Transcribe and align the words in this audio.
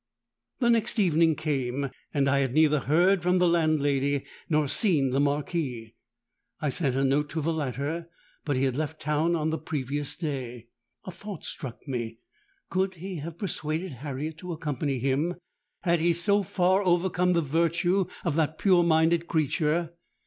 "The 0.57 0.71
next 0.71 0.97
evening 0.97 1.35
came, 1.35 1.91
and 2.11 2.27
I 2.27 2.39
had 2.39 2.55
neither 2.55 2.79
heard 2.79 3.21
from 3.21 3.37
the 3.37 3.47
landlady, 3.47 4.25
nor 4.49 4.67
seen 4.67 5.11
the 5.11 5.19
Marquis. 5.19 5.93
I 6.59 6.69
sent 6.69 6.95
a 6.95 7.03
note 7.05 7.29
to 7.29 7.41
the 7.41 7.53
latter; 7.53 8.09
but 8.43 8.55
he 8.55 8.63
had 8.63 8.75
left 8.75 8.99
town 8.99 9.35
on 9.35 9.51
the 9.51 9.59
previous 9.59 10.17
day. 10.17 10.69
A 11.05 11.11
thought 11.11 11.43
struck 11.43 11.87
me: 11.87 12.17
could 12.71 12.95
he 12.95 13.17
have 13.17 13.37
persuaded 13.37 13.91
Harriet 13.91 14.39
to 14.39 14.51
accompany 14.51 14.97
him? 14.97 15.35
Had 15.81 15.99
he 15.99 16.13
so 16.13 16.41
far 16.41 16.81
overcome 16.81 17.33
the 17.33 17.43
virtue 17.43 18.05
of 18.25 18.33
that 18.37 18.57
pure 18.57 18.81
minded 18.81 19.27
creature? 19.27 19.93